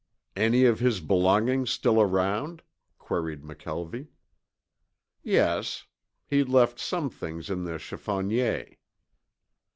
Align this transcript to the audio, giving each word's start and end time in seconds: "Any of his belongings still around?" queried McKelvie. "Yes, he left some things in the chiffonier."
"Any 0.35 0.65
of 0.65 0.79
his 0.79 0.99
belongings 0.99 1.69
still 1.69 2.01
around?" 2.01 2.63
queried 2.97 3.43
McKelvie. 3.43 4.07
"Yes, 5.21 5.85
he 6.25 6.43
left 6.43 6.79
some 6.79 7.07
things 7.11 7.51
in 7.51 7.65
the 7.65 7.77
chiffonier." 7.77 8.77